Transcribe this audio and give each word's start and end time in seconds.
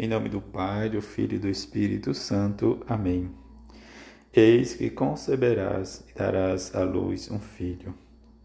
Em 0.00 0.06
nome 0.06 0.28
do 0.28 0.40
Pai, 0.40 0.88
do 0.88 1.02
Filho 1.02 1.34
e 1.34 1.38
do 1.40 1.48
Espírito 1.48 2.14
Santo. 2.14 2.80
Amém. 2.86 3.32
Eis 4.32 4.74
que 4.74 4.90
conceberás 4.90 6.04
e 6.08 6.16
darás 6.16 6.72
à 6.72 6.84
luz 6.84 7.28
um 7.32 7.40
filho. 7.40 7.92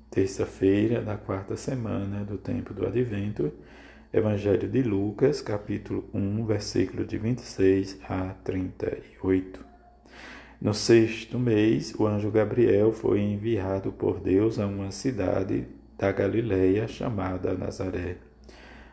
Terça-feira 0.10 1.00
da 1.00 1.16
quarta 1.16 1.56
semana 1.56 2.26
do 2.26 2.40
tempo 2.40 2.74
do 2.74 2.88
Advento, 2.88 3.54
Evangelho 4.12 4.68
de 4.68 4.82
Lucas, 4.82 5.44
capítulo 5.44 6.10
1, 6.12 6.44
versículo 6.44 7.06
de 7.06 7.20
26 7.20 8.00
a 8.10 8.34
38. 8.44 9.64
No 10.60 10.74
sexto 10.74 11.38
mês, 11.38 11.94
o 11.94 12.08
anjo 12.08 12.32
Gabriel 12.32 12.92
foi 12.92 13.20
enviado 13.22 13.92
por 13.92 14.20
Deus 14.20 14.58
a 14.58 14.66
uma 14.66 14.90
cidade 14.90 15.68
da 16.00 16.12
Galileia 16.12 16.88
chamada 16.88 17.54
Nazaré 17.54 18.33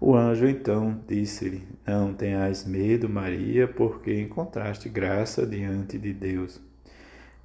O 0.00 0.14
anjo 0.14 0.46
então 0.46 1.00
disse-lhe: 1.06 1.62
Não 1.86 2.12
tenhas 2.12 2.66
medo, 2.66 3.08
Maria, 3.08 3.66
porque 3.68 4.20
encontraste 4.20 4.88
graça 4.88 5.46
diante 5.46 5.98
de 5.98 6.12
Deus. 6.12 6.60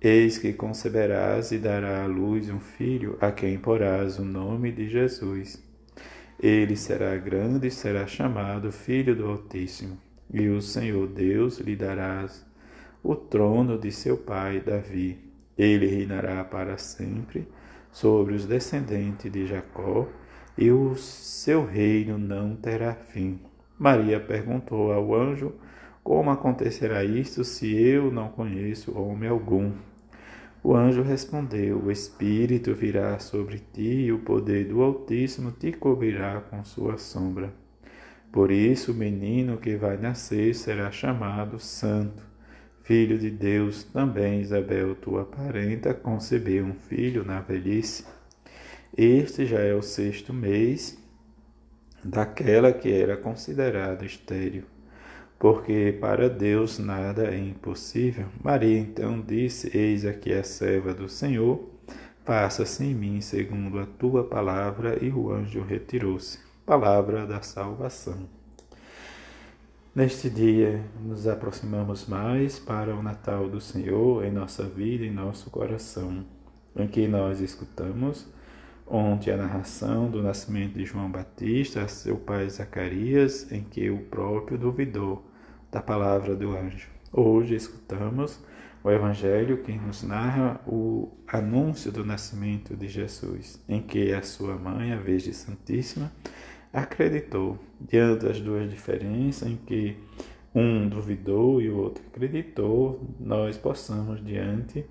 Eis 0.02 0.38
que 0.38 0.54
conceberás 0.54 1.52
e 1.52 1.58
dará 1.58 2.04
à 2.04 2.08
luz 2.08 2.50
um 2.50 2.60
filho, 2.60 3.18
a 3.20 3.32
quem 3.32 3.58
porás 3.58 4.18
o 4.18 4.24
nome 4.24 4.72
de 4.72 4.88
Jesus. 4.88 5.62
Ele 6.42 6.78
será 6.78 7.18
grande 7.18 7.68
e 7.68 7.72
será 7.72 8.08
chamado 8.08 8.72
Filho 8.72 9.14
do 9.14 9.28
Altíssimo, 9.28 9.98
e 10.34 10.48
o 10.48 10.62
Senhor 10.62 11.06
Deus 11.08 11.60
lhe 11.60 11.76
darás 11.76 12.46
o 13.04 13.14
trono 13.14 13.78
de 13.78 13.92
seu 13.92 14.18
pai 14.18 14.62
Davi. 14.62 15.20
Ele 15.58 15.86
reinará 15.86 16.44
para 16.46 16.78
sempre 16.78 17.46
sobre 17.92 18.34
os 18.36 18.46
descendentes 18.46 19.30
de 19.30 19.46
Jacó 19.46 20.08
e 20.60 20.70
o 20.72 20.94
seu 20.98 21.66
reino 21.66 22.18
não 22.18 22.54
terá 22.54 22.94
fim. 22.94 23.40
Maria 23.78 24.20
perguntou 24.20 24.92
ao 24.92 25.16
anjo: 25.16 25.54
Como 26.04 26.30
acontecerá 26.30 27.02
isto 27.02 27.46
se 27.46 27.74
eu 27.74 28.12
não 28.12 28.28
conheço 28.28 29.00
homem 29.00 29.30
algum? 29.30 29.72
O 30.62 30.76
anjo 30.76 31.02
respondeu: 31.02 31.82
O 31.82 31.90
Espírito 31.90 32.76
virá 32.76 33.18
sobre 33.20 33.60
ti 33.72 34.08
e 34.08 34.12
o 34.12 34.20
poder 34.20 34.66
do 34.66 34.82
Altíssimo 34.82 35.54
te 35.54 35.72
cobrirá 35.72 36.42
com 36.42 36.62
sua 36.66 36.98
sombra. 36.98 37.54
Por 38.30 38.52
isso, 38.52 38.92
o 38.92 38.96
menino 38.96 39.58
que 39.58 39.78
vai 39.78 39.96
nascer 39.96 40.54
será 40.54 40.92
chamado 40.92 41.58
Santo, 41.58 42.22
Filho 42.84 43.18
de 43.18 43.32
Deus. 43.32 43.86
Também 43.86 44.42
Isabel, 44.42 44.94
tua 44.96 45.24
parenta, 45.24 45.94
concebeu 45.94 46.66
um 46.66 46.74
filho 46.74 47.24
na 47.24 47.40
velhice 47.40 48.04
este 48.98 49.46
já 49.46 49.60
é 49.60 49.74
o 49.74 49.82
sexto 49.82 50.34
mês 50.34 50.98
daquela 52.04 52.72
que 52.72 52.92
era 52.92 53.16
considerada 53.16 54.06
estéril, 54.06 54.64
porque 55.38 55.98
para 56.00 56.30
Deus 56.30 56.80
nada 56.80 57.26
é 57.26 57.38
impossível. 57.38 58.28
Maria 58.44 58.78
então 58.78 59.22
disse: 59.22 59.76
Eis 59.78 60.06
aqui 60.06 60.34
a 60.34 60.44
serva 60.44 60.94
do 60.94 61.08
Senhor, 61.08 61.70
faça-se 62.26 62.84
em 62.84 62.94
mim 62.94 63.22
segundo 63.22 63.80
a 63.80 63.86
tua 63.86 64.24
palavra. 64.24 64.98
E 65.04 65.10
o 65.10 65.32
anjo 65.32 65.62
retirou-se. 65.62 66.40
Palavra 66.66 67.26
da 67.26 67.42
salvação. 67.42 68.28
Neste 69.96 70.30
dia, 70.30 70.84
nos 71.02 71.28
aproximamos 71.28 72.06
mais 72.06 72.60
para 72.60 72.96
o 72.96 73.02
Natal 73.02 73.50
do 73.50 73.60
Senhor 73.60 74.24
em 74.24 74.32
nossa 74.32 74.64
vida 74.64 75.04
e 75.04 75.10
nosso 75.10 75.50
coração, 75.50 76.24
em 76.76 76.88
que 76.88 77.08
nós 77.08 77.42
escutamos 77.42 78.28
Ontem 78.92 79.32
a 79.32 79.38
narração 79.38 80.10
do 80.10 80.20
nascimento 80.20 80.74
de 80.74 80.84
João 80.84 81.12
Batista, 81.12 81.88
seu 81.88 82.18
pai 82.18 82.50
Zacarias, 82.50 83.52
em 83.52 83.62
que 83.62 83.88
o 83.92 84.00
próprio 84.00 84.58
duvidou 84.58 85.24
da 85.72 85.80
palavra 85.80 86.36
do 86.36 86.58
anjo. 86.58 86.90
Hoje 87.14 87.54
escutamos 87.54 88.44
o 88.84 88.90
Evangelho 88.90 89.62
que 89.62 89.74
nos 89.74 90.02
narra 90.02 90.60
o 90.66 91.08
anúncio 91.28 91.92
do 91.92 92.04
nascimento 92.04 92.76
de 92.76 92.88
Jesus, 92.88 93.64
em 93.70 93.80
que 93.80 94.12
a 94.12 94.24
sua 94.24 94.56
mãe, 94.56 94.92
a 94.92 94.98
Virgem 94.98 95.34
Santíssima, 95.34 96.12
acreditou. 96.74 97.60
Diante 97.80 98.26
das 98.26 98.42
duas 98.42 98.68
diferenças, 98.72 99.48
em 99.48 99.56
que 99.56 99.98
um 100.54 100.90
duvidou 100.90 101.62
e 101.62 101.70
o 101.70 101.78
outro 101.78 102.04
acreditou, 102.08 103.08
nós 103.20 103.56
possamos, 103.56 104.26
diante 104.26 104.84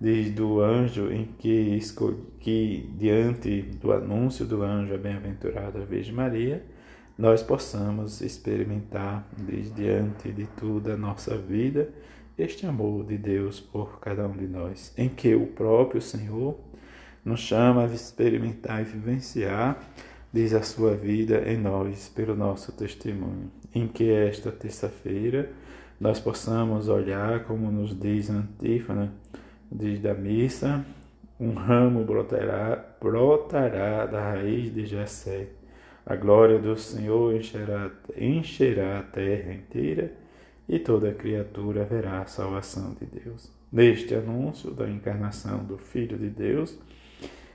desde 0.00 0.40
o 0.40 0.62
anjo 0.62 1.12
em 1.12 1.26
que, 1.38 1.78
que 2.38 2.90
diante 2.96 3.60
do 3.60 3.92
anúncio 3.92 4.46
do 4.46 4.62
anjo 4.62 4.94
a 4.94 4.98
bem-aventurada 4.98 5.84
Virgem 5.84 6.14
Maria, 6.14 6.64
nós 7.18 7.42
possamos 7.42 8.22
experimentar 8.22 9.28
desde 9.36 9.72
diante 9.72 10.32
de 10.32 10.46
toda 10.46 10.94
a 10.94 10.96
nossa 10.96 11.36
vida 11.36 11.90
este 12.38 12.64
amor 12.64 13.04
de 13.04 13.18
Deus 13.18 13.60
por 13.60 14.00
cada 14.00 14.26
um 14.26 14.32
de 14.32 14.46
nós, 14.46 14.94
em 14.96 15.10
que 15.10 15.34
o 15.34 15.46
próprio 15.46 16.00
Senhor 16.00 16.58
nos 17.22 17.40
chama 17.40 17.84
a 17.84 17.94
experimentar 17.94 18.80
e 18.80 18.84
vivenciar 18.84 19.78
diz 20.32 20.54
a 20.54 20.62
sua 20.62 20.94
vida 20.94 21.42
em 21.46 21.58
nós 21.58 22.08
pelo 22.08 22.34
nosso 22.34 22.72
testemunho, 22.72 23.50
em 23.74 23.86
que 23.86 24.10
esta 24.10 24.50
terça-feira 24.50 25.50
nós 26.00 26.18
possamos 26.18 26.88
olhar 26.88 27.44
como 27.44 27.70
nos 27.70 27.98
diz 27.98 28.30
a 28.30 28.34
antífona 28.34 29.12
diz 29.70 30.00
da 30.00 30.14
missa, 30.14 30.84
um 31.38 31.52
ramo 31.52 32.04
brotará, 32.04 32.84
brotará 33.00 34.04
da 34.06 34.32
raiz 34.32 34.72
de 34.74 34.84
Jessé. 34.84 35.48
A 36.04 36.16
glória 36.16 36.58
do 36.58 36.76
Senhor 36.76 37.34
encherá, 37.34 37.90
encherá 38.16 38.98
a 38.98 39.02
terra 39.02 39.52
inteira 39.52 40.12
e 40.68 40.78
toda 40.78 41.12
criatura 41.12 41.84
verá 41.84 42.22
a 42.22 42.26
salvação 42.26 42.94
de 42.94 43.06
Deus. 43.06 43.50
Neste 43.72 44.14
anúncio 44.14 44.72
da 44.72 44.88
encarnação 44.88 45.64
do 45.64 45.78
Filho 45.78 46.18
de 46.18 46.28
Deus, 46.28 46.76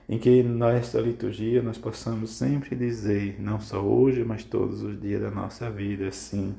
em 0.07 0.17
que 0.17 0.41
nesta 0.41 1.01
liturgia 1.01 1.61
nós 1.61 1.77
possamos 1.77 2.31
sempre 2.31 2.75
dizer, 2.75 3.35
não 3.39 3.59
só 3.59 3.81
hoje, 3.81 4.23
mas 4.23 4.43
todos 4.43 4.81
os 4.81 4.99
dias 4.99 5.21
da 5.21 5.31
nossa 5.31 5.69
vida, 5.69 6.11
sim, 6.11 6.55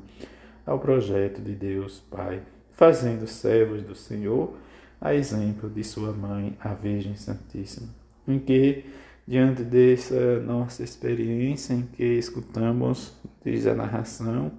ao 0.66 0.78
projeto 0.78 1.41
de 1.41 1.55
Deus 1.55 2.00
Pai, 2.11 2.43
fazendo 2.72 3.27
servos 3.27 3.83
do 3.83 3.95
Senhor 3.95 4.55
a 5.01 5.15
exemplo 5.15 5.69
de 5.69 5.84
sua 5.84 6.12
mãe, 6.12 6.57
a 6.61 6.75
Virgem 6.75 7.17
Santíssima, 7.17 7.89
em 8.27 8.39
que, 8.39 8.84
diante 9.27 9.62
dessa 9.62 10.41
nossa 10.41 10.83
experiência, 10.83 11.75
em 11.75 11.83
que 11.83 12.05
escutamos, 12.05 13.15
diz 13.45 13.67
a 13.67 13.75
narração, 13.75 14.53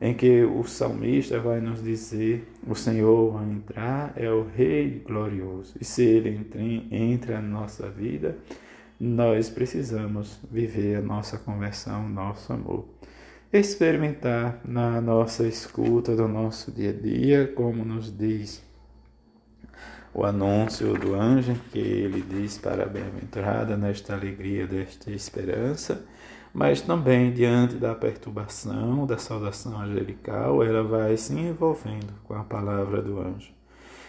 em 0.00 0.14
que 0.14 0.42
o 0.44 0.64
salmista 0.64 1.38
vai 1.38 1.60
nos 1.60 1.82
dizer: 1.82 2.48
o 2.66 2.74
Senhor 2.74 3.32
vai 3.32 3.50
entrar, 3.50 4.12
é 4.16 4.30
o 4.30 4.46
Rei 4.46 5.02
glorioso, 5.04 5.74
e 5.80 5.84
se 5.84 6.02
ele 6.02 6.30
entra, 6.30 6.62
entra 6.62 7.40
na 7.40 7.48
nossa 7.48 7.88
vida, 7.90 8.36
nós 8.98 9.48
precisamos 9.48 10.38
viver 10.50 10.96
a 10.96 11.02
nossa 11.02 11.38
conversão, 11.38 12.08
nosso 12.08 12.52
amor. 12.52 12.86
Experimentar 13.52 14.60
na 14.64 15.00
nossa 15.00 15.46
escuta 15.46 16.14
do 16.14 16.28
nosso 16.28 16.70
dia 16.70 16.90
a 16.90 16.92
dia, 16.92 17.52
como 17.56 17.84
nos 17.84 18.16
diz 18.16 18.62
o 20.12 20.24
anúncio 20.24 20.94
do 20.94 21.14
anjo 21.14 21.54
que 21.70 21.78
ele 21.78 22.20
diz 22.20 22.58
para 22.58 22.82
a 22.82 22.86
bem-aventurada 22.86 23.76
nesta 23.76 24.14
alegria, 24.14 24.66
desta 24.66 25.10
esperança, 25.10 26.04
mas 26.52 26.80
também 26.80 27.32
diante 27.32 27.76
da 27.76 27.94
perturbação, 27.94 29.06
da 29.06 29.18
saudação 29.18 29.80
angelical, 29.80 30.64
ela 30.64 30.82
vai 30.82 31.16
se 31.16 31.32
envolvendo 31.32 32.12
com 32.24 32.34
a 32.34 32.42
palavra 32.42 33.00
do 33.00 33.20
anjo. 33.20 33.52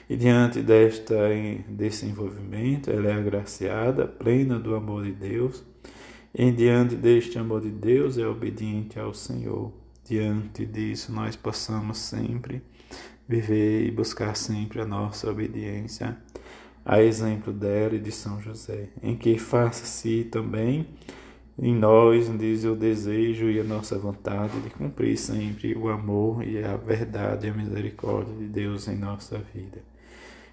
E 0.09 0.15
diante 0.15 0.61
desta, 0.61 1.15
desse 1.67 2.05
envolvimento, 2.05 2.89
ela 2.89 3.09
é 3.09 3.13
agraciada, 3.13 4.07
plena 4.07 4.59
do 4.59 4.75
amor 4.75 5.03
de 5.03 5.11
Deus, 5.11 5.63
e 6.33 6.51
diante 6.51 6.95
deste 6.95 7.37
amor 7.37 7.61
de 7.61 7.69
Deus 7.69 8.17
é 8.17 8.25
obediente 8.25 8.99
ao 8.99 9.13
Senhor. 9.13 9.71
Diante 10.03 10.65
disso, 10.65 11.13
nós 11.13 11.35
possamos 11.35 11.99
sempre 11.99 12.61
viver 13.27 13.85
e 13.85 13.91
buscar 13.91 14.35
sempre 14.35 14.81
a 14.81 14.85
nossa 14.85 15.29
obediência, 15.29 16.17
a 16.83 17.01
exemplo 17.01 17.53
dela 17.53 17.95
e 17.95 17.99
de 17.99 18.11
São 18.11 18.41
José, 18.41 18.89
em 19.01 19.15
que 19.15 19.37
faça-se 19.37 20.25
também 20.25 20.87
em 21.59 21.75
nós, 21.75 22.27
diz 22.39 22.63
o 22.63 22.75
desejo 22.75 23.49
e 23.49 23.59
a 23.59 23.63
nossa 23.63 23.97
vontade 23.97 24.59
de 24.61 24.69
cumprir 24.71 25.17
sempre 25.17 25.75
o 25.75 25.89
amor 25.89 26.43
e 26.43 26.63
a 26.63 26.75
verdade 26.75 27.45
e 27.45 27.49
a 27.49 27.53
misericórdia 27.53 28.33
de 28.33 28.47
Deus 28.47 28.87
em 28.87 28.97
nossa 28.97 29.37
vida. 29.53 29.83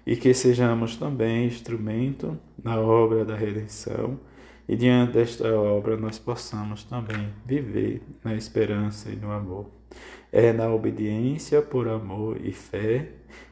E 0.05 0.15
que 0.15 0.33
sejamos 0.33 0.97
também 0.97 1.47
instrumento 1.47 2.37
na 2.63 2.79
obra 2.79 3.25
da 3.25 3.35
redenção 3.35 4.19
e 4.67 4.75
diante 4.75 5.13
desta 5.13 5.51
obra 5.51 5.97
nós 5.97 6.19
possamos 6.19 6.83
também 6.83 7.29
viver 7.43 8.03
na 8.23 8.35
esperança 8.35 9.09
e 9.09 9.15
no 9.15 9.31
amor. 9.31 9.78
É 10.31 10.53
na 10.53 10.71
obediência 10.71 11.61
por 11.61 11.87
amor 11.87 12.39
e 12.43 12.51
fé 12.51 13.09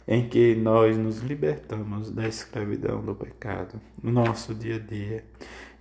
em 0.08 0.30
que 0.30 0.56
nós 0.56 0.96
nos 0.96 1.20
libertamos 1.20 2.12
da 2.12 2.28
escravidão 2.28 3.04
do 3.04 3.16
pecado 3.16 3.82
no 4.02 4.12
nosso 4.12 4.54
dia 4.54 4.76
a 4.76 4.80
dia, 4.80 5.26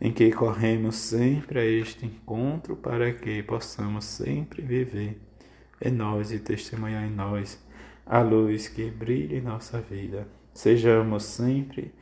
em 0.01 0.11
que 0.11 0.33
corremos 0.33 0.97
sempre 0.97 1.61
a 1.61 1.65
este 1.65 2.07
encontro 2.07 2.77
para 2.77 3.13
que 3.13 3.43
possamos 3.43 4.05
sempre 4.07 4.63
viver 4.63 5.21
em 5.81 5.93
nós 5.93 6.33
e 6.33 6.39
testemunhar 6.39 7.05
em 7.05 7.11
nós 7.11 7.63
a 8.07 8.21
luz 8.21 8.67
que 8.67 8.91
brilha 8.91 9.37
em 9.37 9.43
nossa 9.43 9.81
vida. 9.81 10.27
Sejamos 10.55 11.25
sempre 11.25 11.93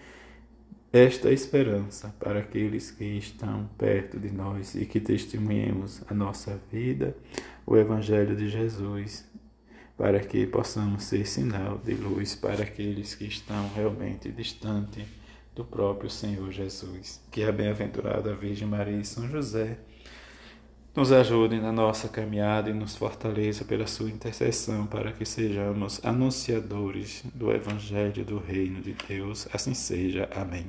esta 0.96 1.32
esperança 1.32 2.14
para 2.20 2.38
aqueles 2.38 2.92
que 2.92 3.04
estão 3.04 3.68
perto 3.76 4.16
de 4.16 4.30
nós 4.30 4.76
e 4.76 4.86
que 4.86 5.00
testemunhemos 5.00 6.00
a 6.06 6.14
nossa 6.14 6.56
vida, 6.70 7.16
o 7.66 7.76
Evangelho 7.76 8.36
de 8.36 8.48
Jesus, 8.48 9.28
para 9.98 10.20
que 10.20 10.46
possamos 10.46 11.02
ser 11.02 11.26
sinal 11.26 11.78
de 11.78 11.94
luz 11.94 12.36
para 12.36 12.62
aqueles 12.62 13.12
que 13.12 13.24
estão 13.24 13.68
realmente 13.74 14.30
distantes 14.30 15.04
do 15.52 15.64
próprio 15.64 16.08
Senhor 16.08 16.52
Jesus. 16.52 17.20
Que 17.32 17.42
a 17.42 17.50
bem-aventurada 17.50 18.32
Virgem 18.32 18.68
Maria 18.68 19.00
e 19.00 19.04
São 19.04 19.28
José 19.28 19.76
nos 20.94 21.10
ajudem 21.10 21.60
na 21.60 21.72
nossa 21.72 22.08
caminhada 22.08 22.70
e 22.70 22.72
nos 22.72 22.94
fortaleça 22.96 23.64
pela 23.64 23.86
sua 23.86 24.08
intercessão 24.08 24.86
para 24.86 25.12
que 25.12 25.24
sejamos 25.24 26.00
anunciadores 26.04 27.24
do 27.34 27.50
Evangelho 27.50 28.24
do 28.24 28.38
Reino 28.38 28.80
de 28.80 28.94
Deus. 29.08 29.48
Assim 29.52 29.74
seja. 29.74 30.28
Amém. 30.34 30.66